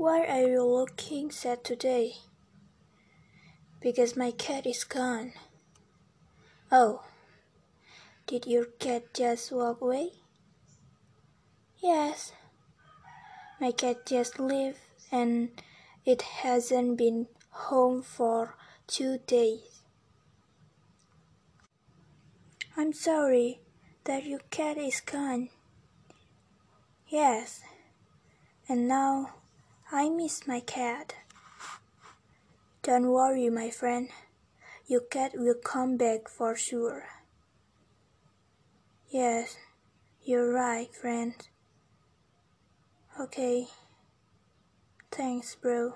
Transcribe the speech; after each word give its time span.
Why 0.00 0.24
are 0.24 0.48
you 0.48 0.64
looking 0.64 1.30
sad 1.30 1.62
today? 1.62 2.14
Because 3.82 4.16
my 4.16 4.30
cat 4.30 4.64
is 4.64 4.82
gone. 4.82 5.34
Oh, 6.72 7.04
did 8.26 8.46
your 8.46 8.64
cat 8.64 9.12
just 9.12 9.52
walk 9.52 9.82
away? 9.82 10.12
Yes. 11.82 12.32
My 13.60 13.72
cat 13.72 14.06
just 14.06 14.40
left 14.40 14.78
and 15.12 15.50
it 16.06 16.22
hasn't 16.22 16.96
been 16.96 17.26
home 17.50 18.00
for 18.00 18.54
two 18.86 19.18
days. 19.26 19.82
I'm 22.74 22.94
sorry 22.94 23.60
that 24.04 24.24
your 24.24 24.40
cat 24.50 24.78
is 24.78 25.02
gone. 25.02 25.50
Yes, 27.06 27.60
and 28.66 28.88
now 28.88 29.34
I 29.92 30.08
miss 30.08 30.46
my 30.46 30.60
cat. 30.60 31.14
Don't 32.82 33.08
worry, 33.08 33.50
my 33.50 33.70
friend. 33.70 34.08
Your 34.86 35.00
cat 35.00 35.32
will 35.34 35.54
come 35.54 35.96
back 35.96 36.28
for 36.28 36.54
sure. 36.54 37.06
Yes, 39.08 39.56
you're 40.22 40.52
right, 40.52 40.94
friend. 40.94 41.34
Okay. 43.20 43.66
Thanks, 45.10 45.56
bro. 45.56 45.94